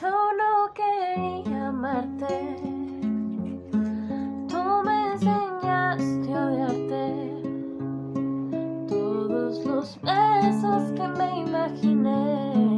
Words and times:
Yo 0.00 0.08
no 0.08 0.72
quería 0.72 1.68
amarte, 1.68 2.56
tú 4.48 4.82
me 4.86 5.12
enseñaste 5.12 6.32
a 6.32 6.46
odiarte. 6.46 7.42
Todos 8.88 9.62
los 9.66 10.00
besos 10.00 10.92
que 10.92 11.08
me 11.08 11.40
imaginé. 11.40 12.71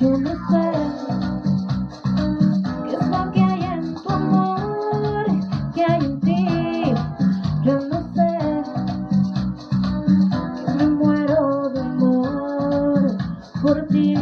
Yo 0.00 0.16
no 0.16 0.30
sé 0.30 0.72
qué 2.88 2.96
es 2.96 3.08
lo 3.08 3.32
que 3.32 3.42
hay 3.42 3.62
en 3.64 3.94
tu 3.96 4.08
amor, 4.08 5.26
qué 5.74 5.84
hay 5.84 6.04
en 6.04 6.20
ti. 6.20 6.46
Yo 7.64 7.80
no 7.80 8.00
sé 8.14 8.62
que 10.64 10.72
me 10.74 10.86
muero 10.86 11.70
de 11.70 11.80
amor 11.80 13.16
por 13.60 13.86
ti. 13.88 14.14